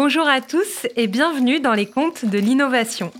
[0.00, 3.10] Bonjour à tous et bienvenue dans les contes de l'innovation.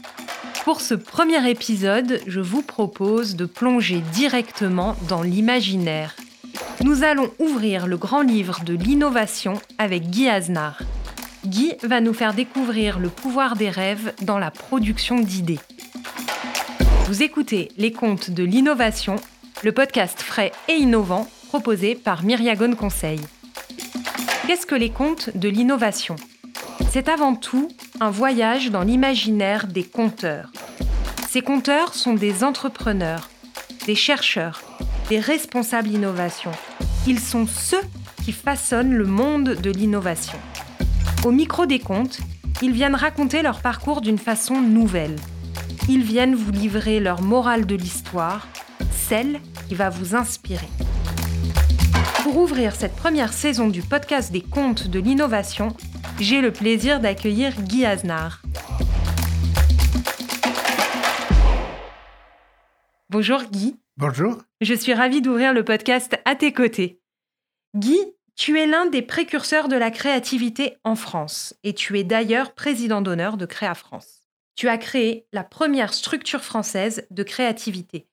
[0.63, 6.15] Pour ce premier épisode, je vous propose de plonger directement dans l'imaginaire.
[6.85, 10.81] Nous allons ouvrir le grand livre de l'innovation avec Guy Aznar.
[11.45, 15.59] Guy va nous faire découvrir le pouvoir des rêves dans la production d'idées.
[17.07, 19.17] Vous écoutez Les contes de l'innovation,
[19.65, 23.19] le podcast frais et innovant proposé par Myriagone Conseil.
[24.47, 26.15] Qu'est-ce que les contes de l'innovation?
[26.91, 27.69] C'est avant tout
[28.01, 30.51] un voyage dans l'imaginaire des conteurs.
[31.29, 33.29] Ces conteurs sont des entrepreneurs,
[33.87, 34.63] des chercheurs,
[35.09, 36.51] des responsables d'innovation.
[37.07, 37.83] Ils sont ceux
[38.25, 40.39] qui façonnent le monde de l'innovation.
[41.25, 42.21] Au micro des contes,
[42.63, 45.17] ils viennent raconter leur parcours d'une façon nouvelle.
[45.89, 48.49] Ils viennent vous livrer leur morale de l'histoire,
[48.91, 50.69] celle qui va vous inspirer.
[52.23, 55.75] Pour ouvrir cette première saison du podcast des contes de l'innovation,
[56.21, 58.43] j'ai le plaisir d'accueillir Guy Aznar.
[63.11, 63.77] Bonjour Guy.
[63.97, 64.39] Bonjour.
[64.61, 67.01] Je suis ravie d'ouvrir le podcast à tes côtés.
[67.77, 67.99] Guy,
[68.37, 73.01] tu es l'un des précurseurs de la créativité en France et tu es d'ailleurs président
[73.01, 74.25] d'honneur de Créa France.
[74.57, 78.09] Tu as créé la première structure française de créativité.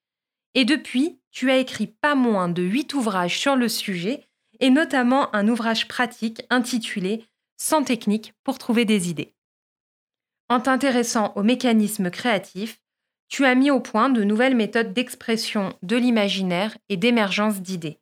[0.53, 4.25] Et depuis, tu as écrit pas moins de huit ouvrages sur le sujet,
[4.61, 7.25] et notamment un ouvrage pratique intitulé
[7.67, 9.33] Sans technique pour trouver des idées.
[10.49, 12.80] En t'intéressant aux mécanismes créatifs,
[13.27, 17.97] tu as mis au point de nouvelles méthodes d'expression de l'imaginaire et d'émergence d'idées.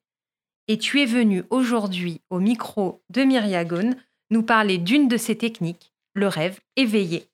[0.67, 3.95] Et tu es venu aujourd'hui au micro de Myriagone
[4.31, 7.29] nous parler d'une de ces techniques, le rêve éveillé.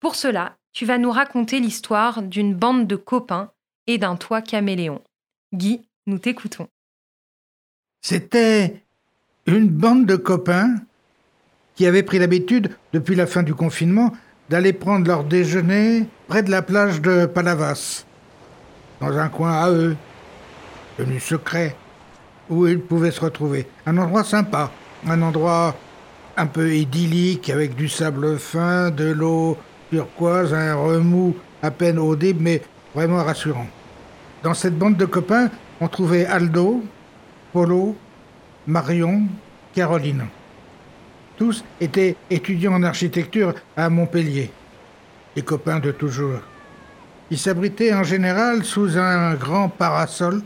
[0.00, 3.52] Pour cela, tu vas nous raconter l'histoire d'une bande de copains
[3.86, 5.00] et d'un toit caméléon.
[5.54, 6.66] Guy, nous t'écoutons.
[8.02, 8.82] C'était
[9.46, 10.74] une bande de copains
[11.76, 14.12] qui avaient pris l'habitude, depuis la fin du confinement,
[14.48, 18.04] d'aller prendre leur déjeuner près de la plage de Palavas,
[19.00, 19.96] dans un coin à eux,
[20.96, 21.76] tenu secret,
[22.48, 23.66] où ils pouvaient se retrouver.
[23.84, 24.70] Un endroit sympa,
[25.06, 25.76] un endroit
[26.36, 29.56] un peu idyllique, avec du sable fin, de l'eau
[29.90, 32.62] turquoise, un remous à peine audible, mais
[32.94, 33.66] vraiment rassurant.
[34.42, 35.50] Dans cette bande de copains,
[35.80, 36.82] on trouvait Aldo,
[37.52, 37.96] Polo,
[38.66, 39.22] Marion,
[39.74, 40.26] Caroline.
[41.36, 44.50] Tous étaient étudiants en architecture à Montpellier,
[45.34, 46.40] les copains de toujours.
[47.30, 50.42] Ils s'abritaient en général sous un grand parasol,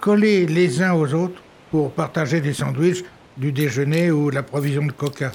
[0.00, 3.04] collés les uns aux autres pour partager des sandwichs,
[3.36, 5.32] du déjeuner ou la provision de coca.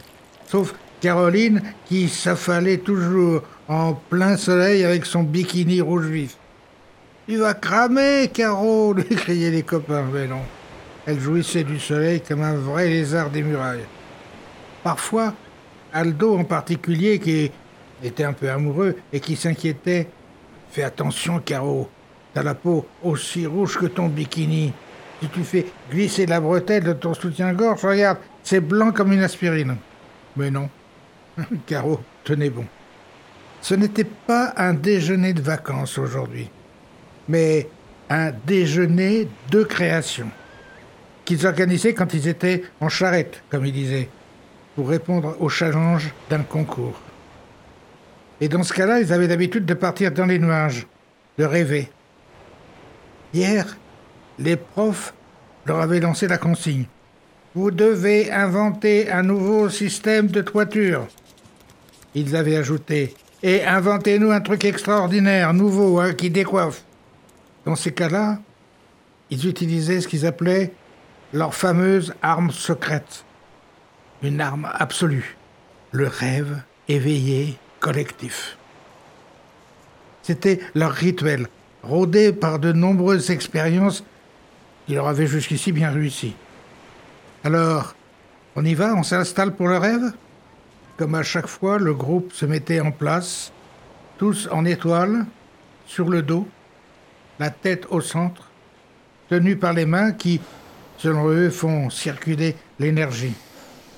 [0.47, 6.37] Sauf Caroline qui s'affalait toujours en plein soleil avec son bikini rouge vif.
[7.27, 10.05] Tu vas cramer, Caro lui criaient les copains.
[10.13, 10.41] Mais non,
[11.05, 13.85] elle jouissait du soleil comme un vrai lézard des murailles.
[14.85, 15.33] Parfois,
[15.91, 17.51] Aldo en particulier, qui
[18.03, 20.07] était un peu amoureux et qui s'inquiétait
[20.71, 21.89] Fais attention, Caro,
[22.33, 24.73] t'as la peau aussi rouge que ton bikini.
[25.21, 29.77] Si tu fais glisser la bretelle de ton soutien-gorge, regarde, c'est blanc comme une aspirine.
[30.37, 30.69] Mais non,
[31.65, 32.65] Caro tenez bon.
[33.61, 36.49] Ce n'était pas un déjeuner de vacances aujourd'hui
[37.27, 37.67] mais
[38.09, 40.29] un déjeuner de création
[41.23, 44.09] qu'ils organisaient quand ils étaient en charrette, comme ils disaient,
[44.75, 46.99] pour répondre au challenge d'un concours.
[48.41, 50.85] Et dans ce cas-là, ils avaient l'habitude de partir dans les nuages,
[51.37, 51.89] de rêver.
[53.33, 53.77] Hier,
[54.37, 55.13] les profs
[55.65, 56.85] leur avaient lancé la consigne.
[57.53, 61.07] Vous devez inventer un nouveau système de toiture.
[62.13, 66.83] Ils avaient ajouté Et inventez-nous un truc extraordinaire, nouveau, hein, qui décoiffe.
[67.65, 68.39] Dans ces cas-là,
[69.29, 70.71] ils utilisaient ce qu'ils appelaient
[71.33, 73.24] leur fameuse arme secrète.
[74.23, 75.35] Une arme absolue.
[75.91, 78.57] Le rêve éveillé collectif.
[80.23, 81.47] C'était leur rituel,
[81.83, 84.03] rodé par de nombreuses expériences
[84.85, 86.35] qui leur avaient jusqu'ici bien réussi.
[87.43, 87.95] Alors,
[88.55, 90.13] on y va, on s'installe pour le rêve?
[90.97, 93.51] Comme à chaque fois, le groupe se mettait en place,
[94.17, 95.25] tous en étoile,
[95.85, 96.47] sur le dos,
[97.37, 98.49] la tête au centre,
[99.29, 100.39] tenue par les mains qui,
[100.97, 103.35] selon eux, font circuler l'énergie.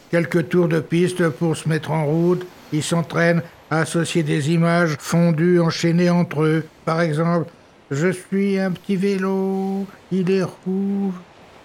[0.10, 4.96] Quelques tours de piste pour se mettre en route, ils s'entraînent à associer des images
[5.00, 6.66] fondues, enchaînées entre eux.
[6.86, 7.52] Par exemple,
[7.92, 11.14] je suis un petit vélo, il est rouge.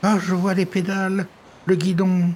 [0.02, 1.26] Ah, je vois les pédales,
[1.66, 2.34] le guidon.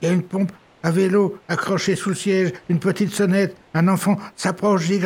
[0.00, 0.52] Il y a une pompe
[0.84, 5.00] à vélo accrochée sous le siège, une petite sonnette, un enfant s'approche d'Y.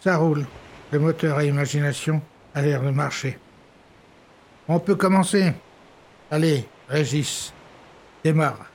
[0.00, 0.46] Ça roule.
[0.90, 2.20] Le moteur à imagination
[2.54, 3.38] a l'air de marcher.
[4.66, 5.52] On peut commencer.
[6.30, 7.52] Allez, Régis,
[8.24, 8.67] démarre.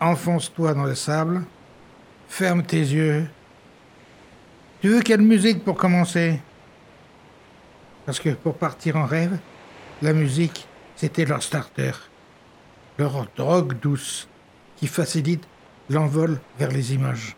[0.00, 1.42] Enfonce-toi dans le sable,
[2.28, 3.26] ferme tes yeux.
[4.80, 6.40] Tu veux quelle musique pour commencer?
[8.04, 9.38] Parce que pour partir en rêve,
[10.02, 11.92] la musique, c'était leur starter,
[12.98, 14.28] leur drogue douce
[14.76, 15.44] qui facilite
[15.88, 17.36] l'envol vers les images.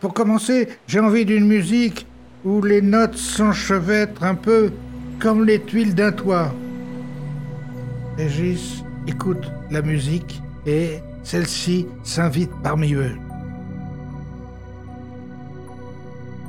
[0.00, 2.06] Pour commencer, j'ai envie d'une musique
[2.44, 4.72] où les notes s'enchevêtrent un peu
[5.18, 6.52] comme les tuiles d'un toit.
[8.16, 13.16] Régis écoute la musique et celle-ci s'invite parmi eux.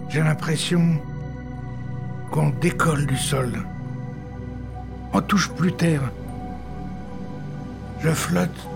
[0.09, 0.99] J'ai l'impression
[2.31, 3.51] qu'on décolle du sol.
[5.13, 6.11] On touche plus terre.
[8.01, 8.67] Je flotte.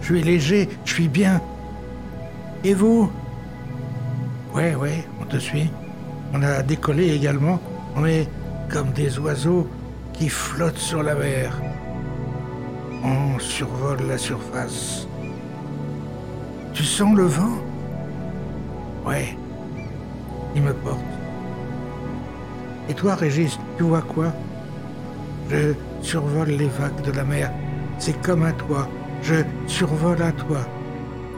[0.00, 1.40] Je suis léger, je suis bien.
[2.62, 3.10] Et vous?
[4.54, 5.70] Ouais, ouais, on te suit.
[6.32, 7.60] On a décollé également.
[7.96, 8.28] On est
[8.70, 9.68] comme des oiseaux
[10.12, 11.58] qui flottent sur la mer.
[13.04, 15.06] On survole la surface.
[16.72, 17.58] Tu sens le vent?
[19.04, 19.36] Ouais,
[20.56, 21.04] il me porte.
[22.88, 24.32] Et toi, Régis, tu vois quoi?
[25.50, 27.50] Je survole les vagues de la mer.
[27.98, 28.88] C'est comme un toit.
[29.22, 29.36] Je
[29.66, 30.66] survole un toit.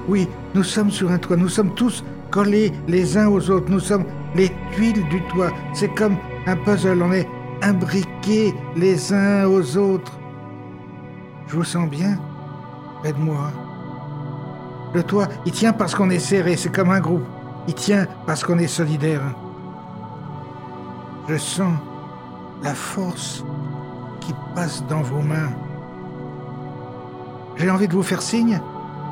[0.07, 1.37] Oui, nous sommes sur un toit.
[1.37, 3.69] Nous sommes tous collés les uns aux autres.
[3.69, 4.05] Nous sommes
[4.37, 5.51] les tuiles du toit.
[5.75, 6.17] C'est comme
[6.47, 7.03] un puzzle.
[7.03, 7.29] On est
[7.63, 10.17] imbriqués les uns aux autres.
[11.47, 12.19] Je vous sens bien
[13.05, 13.51] Aide-moi.
[14.95, 16.57] Le toit, il tient parce qu'on est serré.
[16.57, 17.25] C'est comme un groupe.
[17.69, 19.23] Il tient parce qu'on est solidaire.
[21.29, 21.75] Je sens
[22.63, 23.45] la force
[24.21, 25.51] qui passe dans vos mains.
[27.57, 28.61] J'ai envie de vous faire signe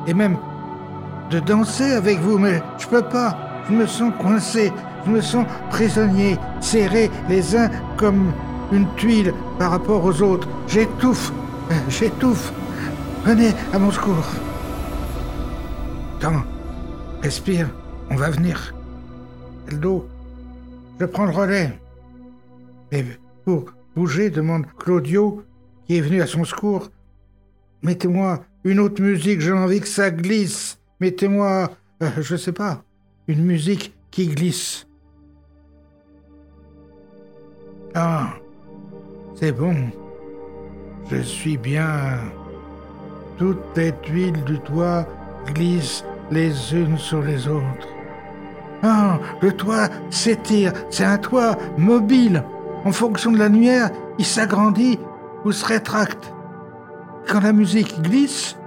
[0.07, 0.37] et même
[1.29, 3.37] de danser avec vous, mais je peux pas.
[3.67, 4.71] Je me sens coincé,
[5.05, 8.31] je me sens prisonnier, serré les uns comme
[8.71, 10.47] une tuile par rapport aux autres.
[10.67, 11.31] J'étouffe,
[11.89, 12.53] j'étouffe.
[13.23, 14.25] Venez à mon secours.
[16.17, 16.43] Attends,
[17.21, 17.69] respire,
[18.09, 18.73] on va venir.
[19.71, 20.07] Eldo,
[20.99, 21.79] je prends le relais.
[22.91, 23.05] Mais
[23.43, 23.65] pour
[23.95, 25.43] bouger, demande Claudio,
[25.85, 26.89] qui est venu à son secours.
[27.81, 30.79] Mettez-moi une autre musique, j'ai envie que ça glisse.
[30.99, 31.69] Mettez-moi,
[32.01, 32.83] euh, je sais pas,
[33.27, 34.87] une musique qui glisse.
[37.93, 38.33] Ah,
[39.35, 39.75] c'est bon.
[41.11, 42.17] Je suis bien.
[43.37, 45.05] Toutes les tuiles du toit
[45.53, 47.87] glissent les unes sur les autres.
[48.81, 52.43] Ah, le toit s'étire, c'est un toit mobile.
[52.85, 54.97] En fonction de la lumière, il s'agrandit
[55.43, 56.33] ou se rétracte.
[57.27, 58.57] Quand la musique glisse,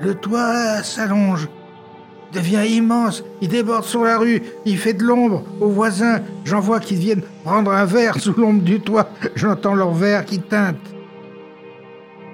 [0.00, 1.48] le toit s'allonge,
[2.32, 6.20] devient immense, il déborde sur la rue, il fait de l'ombre aux voisins.
[6.44, 9.08] J'en vois qui viennent prendre un verre sous l'ombre du toit.
[9.36, 10.93] J'entends leur verre qui teinte.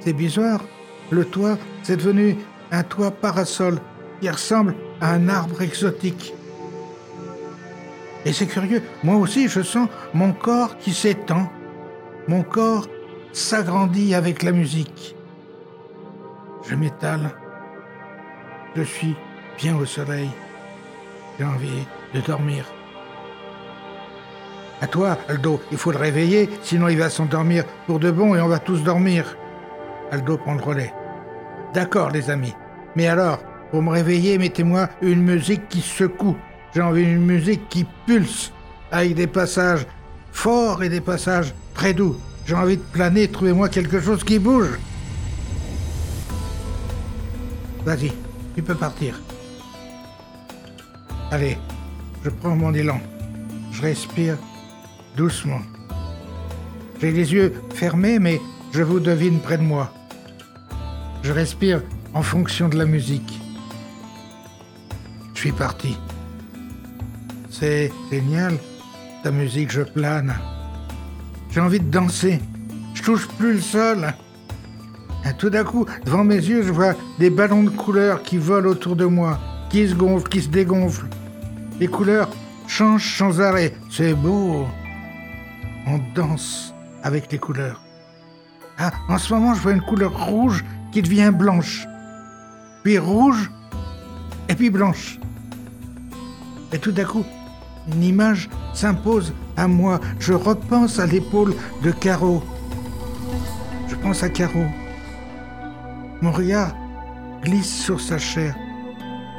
[0.00, 0.62] C'est bizarre.
[1.10, 2.36] Le toit, c'est devenu
[2.70, 3.78] un toit parasol
[4.20, 6.34] qui ressemble à un arbre exotique.
[8.24, 11.50] Et c'est curieux, moi aussi je sens mon corps qui s'étend.
[12.28, 12.86] Mon corps
[13.32, 15.16] s'agrandit avec la musique.
[16.68, 17.30] Je m'étale.
[18.76, 19.16] Je suis
[19.58, 20.30] bien au soleil.
[21.38, 22.64] J'ai envie de dormir.
[24.82, 28.40] À toi, Aldo, il faut le réveiller, sinon il va s'endormir pour de bon et
[28.40, 29.36] on va tous dormir.
[30.10, 30.92] Aldo prend le relais.
[31.74, 32.54] D'accord, les amis.
[32.96, 33.38] Mais alors,
[33.70, 36.36] pour me réveiller, mettez-moi une musique qui secoue.
[36.74, 38.52] J'ai envie d'une musique qui pulse,
[38.90, 39.86] avec des passages
[40.32, 42.16] forts et des passages très doux.
[42.46, 44.78] J'ai envie de planer, trouvez-moi quelque chose qui bouge.
[47.84, 48.12] Vas-y,
[48.54, 49.20] tu peux partir.
[51.30, 51.56] Allez,
[52.24, 53.00] je prends mon élan.
[53.70, 54.36] Je respire
[55.16, 55.60] doucement.
[57.00, 58.40] J'ai les yeux fermés, mais
[58.72, 59.92] je vous devine près de moi.
[61.22, 61.82] Je respire
[62.14, 63.40] en fonction de la musique.
[65.34, 65.96] Je suis parti.
[67.50, 68.58] C'est génial,
[69.22, 70.34] ta musique, je plane.
[71.50, 72.40] J'ai envie de danser.
[72.94, 74.14] Je touche plus le sol.
[75.28, 78.70] Et tout d'un coup, devant mes yeux, je vois des ballons de couleurs qui volent
[78.70, 81.06] autour de moi, qui se gonflent, qui se dégonflent.
[81.78, 82.30] Les couleurs
[82.66, 83.74] changent sans arrêt.
[83.90, 84.66] C'est beau.
[85.86, 87.82] On danse avec les couleurs.
[88.78, 91.86] Ah, en ce moment, je vois une couleur rouge qui devient blanche.
[92.82, 93.50] Puis rouge,
[94.48, 95.18] et puis blanche.
[96.72, 97.24] Et tout d'un coup,
[97.92, 100.00] une image s'impose à moi.
[100.18, 102.42] Je repense à l'épaule de Caro.
[103.88, 104.64] Je pense à Caro.
[106.22, 106.74] Mon regard
[107.42, 108.54] glisse sur sa chair.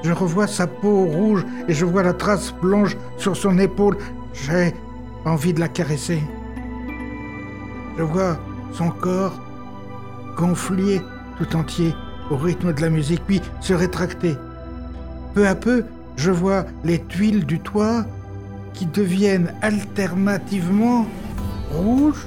[0.03, 3.97] Je revois sa peau rouge et je vois la trace blanche sur son épaule.
[4.33, 4.73] J'ai
[5.25, 6.21] envie de la caresser.
[7.97, 8.39] Je vois
[8.73, 9.39] son corps
[10.37, 11.01] gonflé
[11.37, 11.93] tout entier
[12.29, 14.37] au rythme de la musique, puis se rétracter.
[15.33, 15.85] Peu à peu,
[16.15, 18.05] je vois les tuiles du toit
[18.73, 21.05] qui deviennent alternativement
[21.71, 22.25] rouges,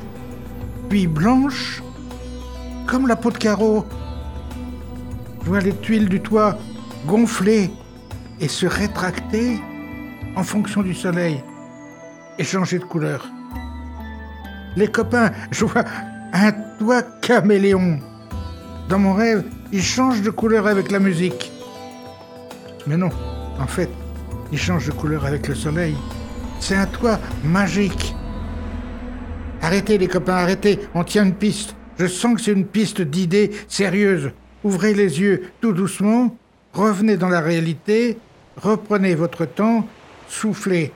[0.89, 1.83] puis blanches,
[2.87, 3.85] comme la peau de carreau.
[5.43, 6.59] Je vois les tuiles du toit
[7.07, 7.71] gonfler
[8.41, 9.61] et se rétracter
[10.37, 11.43] en fonction du soleil
[12.39, 13.29] et changer de couleur.
[14.77, 15.85] Les copains, je vois
[16.33, 18.01] un toit caméléon.
[18.89, 21.51] Dans mon rêve, il change de couleur avec la musique.
[22.87, 23.09] Mais non,
[23.59, 23.89] en fait,
[24.53, 25.97] il change de couleur avec le soleil.
[26.61, 28.15] C'est un toit magique.
[29.63, 31.75] Arrêtez les copains, arrêtez, on tient une piste.
[31.99, 34.33] Je sens que c'est une piste d'idées sérieuses.
[34.63, 36.37] Ouvrez les yeux tout doucement,
[36.75, 38.19] revenez dans la réalité,
[38.57, 39.89] reprenez votre temps,
[40.29, 40.93] soufflez.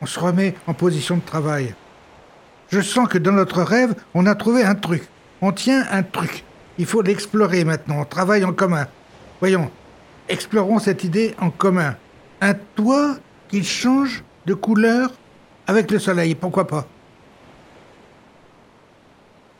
[0.00, 1.74] On se remet en position de travail.
[2.70, 5.02] Je sens que dans notre rêve, on a trouvé un truc.
[5.42, 6.44] On tient un truc.
[6.78, 8.00] Il faut l'explorer maintenant.
[8.00, 8.86] On travaille en commun.
[9.40, 9.70] Voyons,
[10.28, 11.96] explorons cette idée en commun.
[12.40, 13.16] Un toit
[13.48, 15.12] qui change de couleur
[15.66, 16.34] avec le soleil.
[16.34, 16.86] Pourquoi pas?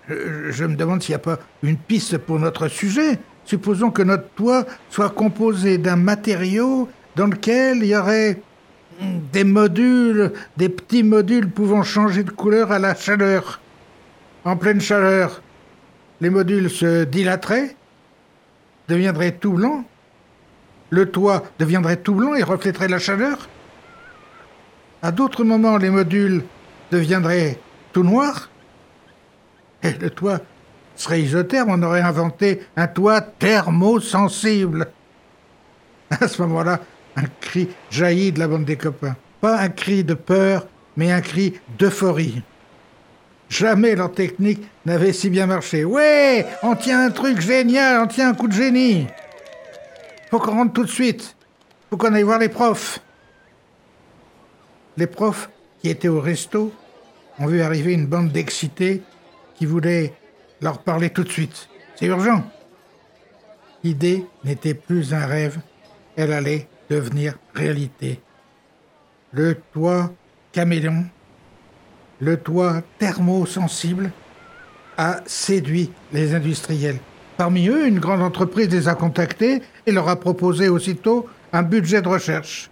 [0.09, 3.18] Je, me demande s'il n'y a pas une piste pour notre sujet.
[3.45, 8.40] Supposons que notre toit soit composé d'un matériau dans lequel il y aurait
[9.33, 13.61] des modules, des petits modules pouvant changer de couleur à la chaleur.
[14.45, 15.42] En pleine chaleur,
[16.20, 17.76] les modules se dilateraient,
[18.88, 19.85] deviendraient tout blancs,
[20.90, 23.49] le toit deviendrait tout blanc et reflèterait la chaleur.
[25.02, 26.44] À d'autres moments, les modules
[26.90, 27.58] deviendraient
[27.92, 28.49] tout noirs,
[29.82, 30.40] et le toit
[30.94, 34.88] serait isotherme, on aurait inventé un toit thermosensible.
[36.11, 36.80] À ce moment-là,
[37.16, 39.16] un cri jaillit de la bande des copains.
[39.40, 42.42] Pas un cri de peur, mais un cri d'euphorie.
[43.49, 45.85] Jamais leur technique n'avait si bien marché.
[45.85, 49.07] Ouais, on tient un truc génial, on tient un coup de génie.
[50.31, 51.37] Faut qu'on rentre tout de suite.
[51.88, 53.00] Faut qu'on aille voir les profs.
[54.97, 55.50] Les profs
[55.81, 56.73] qui étaient au resto
[57.38, 59.03] ont vu arriver une bande d'excités
[59.55, 60.12] qui voulaient
[60.61, 61.69] leur parler tout de suite.
[61.95, 62.45] C'est urgent.
[63.85, 65.59] L'idée n'était plus un rêve,
[66.17, 68.21] elle allait devenir réalité.
[69.33, 70.12] Le toit
[70.53, 71.05] caméléon,
[72.20, 74.11] le toit thermosensible,
[74.96, 76.99] a séduit les industriels.
[77.37, 82.00] Parmi eux, une grande entreprise les a contactés et leur a proposé aussitôt un budget
[82.00, 82.70] de recherche.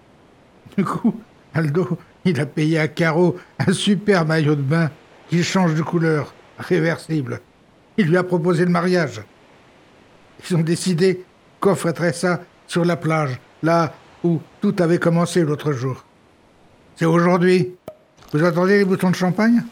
[0.76, 1.20] Du coup,
[1.52, 4.90] Aldo, il a payé à Caro un super maillot de bain
[5.28, 7.40] qui change de couleur, réversible.
[7.96, 9.22] Il lui a proposé le mariage.
[10.48, 11.24] Ils ont décidé
[11.60, 16.04] qu'on ferait ça sur la plage, là où tout avait commencé l'autre jour.
[16.96, 17.74] C'est aujourd'hui.
[18.34, 19.62] Vous attendez les boutons de champagne?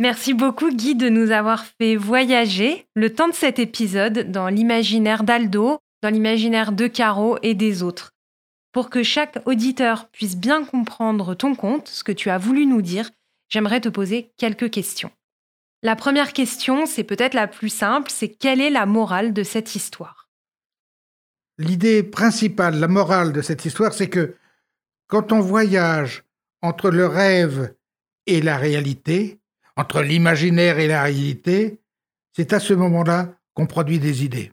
[0.00, 5.22] Merci beaucoup Guy de nous avoir fait voyager le temps de cet épisode dans l'imaginaire
[5.22, 8.10] d'Aldo, dans l'imaginaire de Caro et des autres.
[8.72, 12.82] Pour que chaque auditeur puisse bien comprendre ton conte, ce que tu as voulu nous
[12.82, 13.08] dire,
[13.48, 15.12] j'aimerais te poser quelques questions.
[15.84, 19.76] La première question, c'est peut-être la plus simple, c'est quelle est la morale de cette
[19.76, 20.28] histoire?
[21.58, 24.34] L'idée principale, la morale de cette histoire, c'est que
[25.06, 26.24] quand on voyage
[26.62, 27.74] entre le rêve
[28.26, 29.38] et la réalité,
[29.76, 31.80] entre l'imaginaire et la réalité,
[32.34, 34.52] c'est à ce moment-là qu'on produit des idées.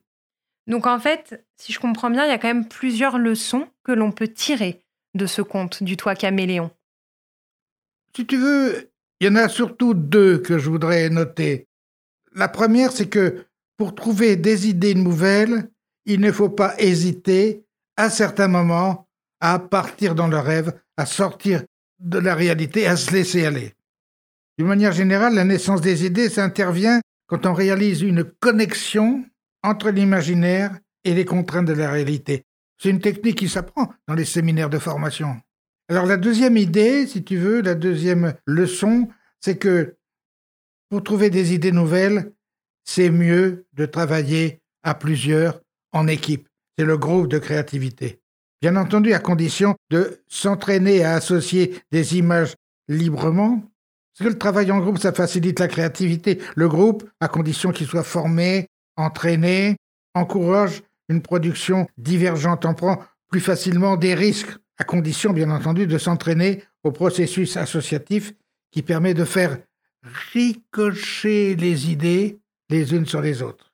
[0.67, 3.91] Donc en fait, si je comprends bien, il y a quand même plusieurs leçons que
[3.91, 4.81] l'on peut tirer
[5.13, 6.71] de ce conte du toit caméléon.
[8.15, 11.67] Si tu veux, il y en a surtout deux que je voudrais noter.
[12.33, 13.45] La première, c'est que
[13.77, 15.69] pour trouver des idées nouvelles,
[16.05, 17.65] il ne faut pas hésiter,
[17.97, 19.07] à certains moments,
[19.43, 21.63] à partir dans le rêve, à sortir
[21.99, 23.73] de la réalité, à se laisser aller.
[24.57, 29.25] D'une manière générale, la naissance des idées, ça intervient quand on réalise une connexion
[29.61, 32.45] entre l'imaginaire et les contraintes de la réalité.
[32.81, 35.35] C'est une technique qui s'apprend dans les séminaires de formation.
[35.89, 39.09] Alors la deuxième idée, si tu veux, la deuxième leçon,
[39.41, 39.97] c'est que
[40.89, 42.31] pour trouver des idées nouvelles,
[42.85, 45.59] c'est mieux de travailler à plusieurs
[45.91, 46.47] en équipe.
[46.77, 48.22] C'est le groupe de créativité.
[48.63, 52.53] Bien entendu, à condition de s'entraîner à associer des images
[52.87, 56.39] librement, parce que le travail en groupe, ça facilite la créativité.
[56.55, 59.75] Le groupe, à condition qu'il soit formé, entraîné,
[60.13, 65.97] encourage une production divergente, on prend plus facilement des risques, à condition, bien entendu, de
[65.97, 68.31] s'entraîner au processus associatif
[68.71, 69.57] qui permet de faire
[70.31, 72.39] ricocher les idées
[72.69, 73.73] les unes sur les autres.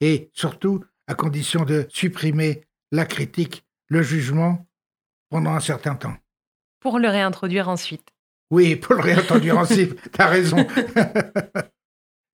[0.00, 4.66] Et surtout, à condition de supprimer la critique, le jugement,
[5.28, 6.16] pendant un certain temps.
[6.80, 8.08] Pour le réintroduire ensuite.
[8.50, 10.66] Oui, pour le réintroduire ensuite, t'as raison.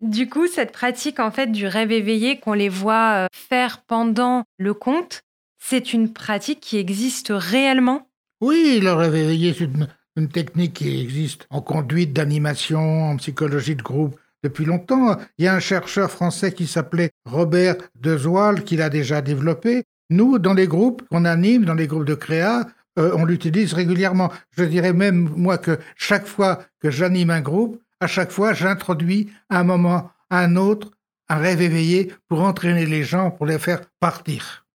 [0.03, 4.45] Du coup, cette pratique en fait du rêve éveillé qu'on les voit euh, faire pendant
[4.59, 5.23] le conte,
[5.59, 8.07] c'est une pratique qui existe réellement?
[8.43, 13.75] Oui, le rêve éveillé, c'est une, une technique qui existe en conduite d'animation, en psychologie
[13.75, 15.17] de groupe depuis longtemps.
[15.39, 19.85] Il y a un chercheur français qui s'appelait Robert Dezoil qui l'a déjà développé.
[20.11, 22.67] Nous, dans les groupes qu'on anime, dans les groupes de créa,
[22.99, 24.33] euh, on l'utilise régulièrement.
[24.57, 29.31] Je dirais même, moi, que chaque fois que j'anime un groupe, à chaque fois, j'introduis
[29.49, 30.93] à un moment, à un autre,
[31.29, 34.67] un rêve éveillé pour entraîner les gens, pour les faire partir.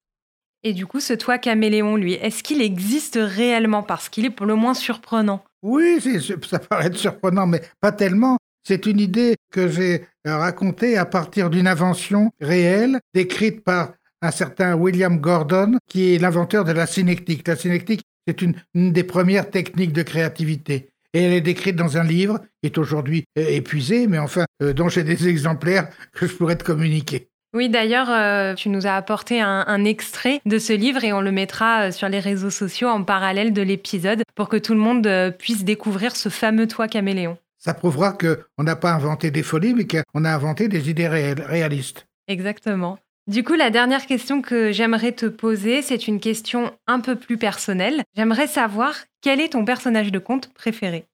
[0.63, 3.83] Et du coup, ce toit caméléon, lui, est-ce qu'il existe réellement?
[3.83, 5.43] Parce qu'il est pour le moins surprenant.
[5.63, 5.99] Oui,
[6.47, 8.37] ça paraît être surprenant, mais pas tellement.
[8.63, 14.75] C'est une idée que j'ai racontée à partir d'une invention réelle, décrite par un certain
[14.75, 17.47] William Gordon, qui est l'inventeur de la synectique.
[17.47, 20.89] La synectique, c'est une, des premières techniques de créativité.
[21.13, 24.73] Et elle est décrite dans un livre qui est aujourd'hui euh, épuisé, mais enfin, euh,
[24.73, 27.27] dont j'ai des exemplaires que je pourrais te communiquer.
[27.53, 31.33] Oui, d'ailleurs, euh, tu nous as apporté un, extrait de ce livre et on le
[31.33, 35.65] mettra sur les réseaux sociaux en parallèle de l'épisode pour que tout le monde puisse
[35.65, 37.37] découvrir ce fameux toit caméléon.
[37.57, 42.07] Ça prouvera qu'on n'a pas inventé des folies, mais qu'on a inventé des idées réalistes.
[42.29, 42.97] Exactement.
[43.27, 47.37] Du coup, la dernière question que j'aimerais te poser, c'est une question un peu plus
[47.37, 48.01] personnelle.
[48.15, 51.05] J'aimerais savoir quel est ton personnage de conte préféré?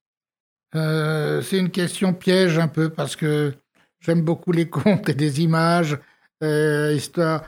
[0.76, 3.54] Euh, C'est une question piège un peu parce que
[4.00, 5.98] j'aime beaucoup les contes et des images,
[6.44, 7.44] euh, histoires.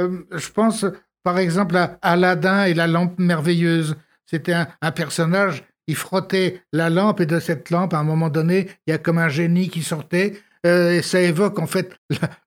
[0.00, 0.86] Euh, je pense
[1.22, 3.96] par exemple à Aladdin et la lampe merveilleuse.
[4.26, 8.30] C'était un, un personnage qui frottait la lampe et de cette lampe, à un moment
[8.30, 11.92] donné, il y a comme un génie qui sortait euh, et ça évoque en fait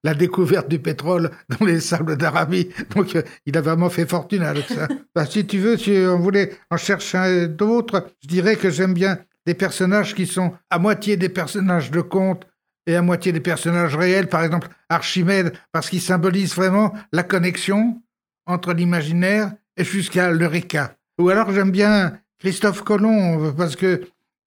[0.04, 2.68] la, découverte du pétrole dans les sables d'Arabie.
[2.94, 4.88] Donc euh, il a vraiment fait fortune avec ça.
[5.14, 9.18] Bah, si tu veux, si on voulait en chercher d'autres, je dirais que j'aime bien
[9.46, 12.46] des personnages qui sont à moitié des personnages de contes
[12.86, 14.28] et à moitié des personnages réels.
[14.28, 18.00] Par exemple, Archimède, parce qu'il symbolise vraiment la connexion
[18.46, 20.96] entre l'imaginaire et jusqu'à l'Eureka.
[21.18, 24.02] Ou alors j'aime bien Christophe Colomb, parce que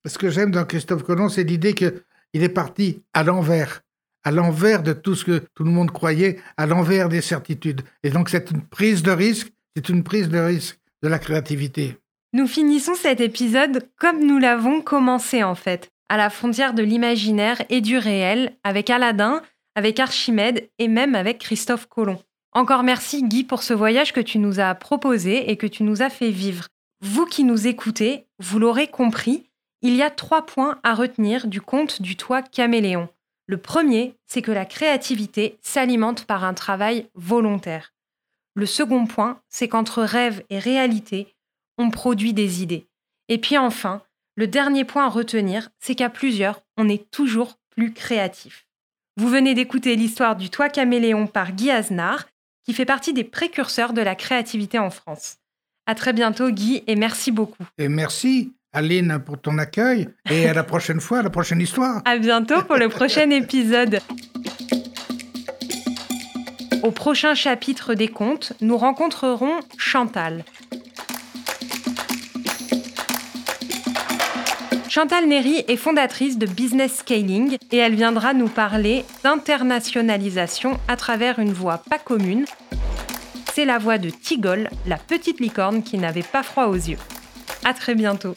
[0.06, 3.82] ce que j'aime dans Christophe Colomb, c'est l'idée que il est parti à l'envers,
[4.24, 7.82] à l'envers de tout ce que tout le monde croyait, à l'envers des certitudes.
[8.04, 11.98] Et donc c'est une prise de risque, c'est une prise de risque de la créativité.
[12.34, 17.62] Nous finissons cet épisode comme nous l'avons commencé en fait, à la frontière de l'imaginaire
[17.70, 19.42] et du réel, avec Aladdin,
[19.76, 22.22] avec Archimède et même avec Christophe Colomb.
[22.54, 26.02] Encore merci Guy pour ce voyage que tu nous as proposé et que tu nous
[26.02, 26.68] as fait vivre.
[27.02, 29.50] Vous qui nous écoutez, vous l'aurez compris,
[29.82, 33.10] il y a trois points à retenir du conte du toit caméléon.
[33.48, 37.94] Le premier, c'est que la créativité s'alimente par un travail volontaire.
[38.54, 41.34] Le second point, c'est qu'entre rêve et réalité,
[41.78, 42.88] on produit des idées.
[43.28, 44.02] Et puis enfin,
[44.36, 48.68] le dernier point à retenir, c'est qu'à plusieurs, on est toujours plus créatif.
[49.18, 52.28] Vous venez d'écouter l'histoire du toit caméléon par Guy Aznar,
[52.64, 55.38] qui fait partie des précurseurs de la créativité en France.
[55.86, 57.66] À très bientôt, Guy, et merci beaucoup.
[57.78, 62.02] Et merci Aline, pour ton accueil et à la prochaine fois, à la prochaine histoire.
[62.06, 64.00] À bientôt pour le prochain épisode.
[66.82, 70.46] Au prochain chapitre des contes, nous rencontrerons Chantal.
[74.90, 81.40] Chantal Néry est fondatrice de Business Scaling et elle viendra nous parler d'internationalisation à travers
[81.40, 82.46] une voix pas commune.
[83.54, 86.98] C'est la voix de Tigol, la petite licorne qui n'avait pas froid aux yeux.
[87.64, 88.36] À très bientôt.